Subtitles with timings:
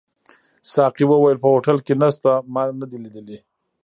[0.73, 3.37] ساقي وویل: په هوټل کي نشته، ما نه دي لیدلي.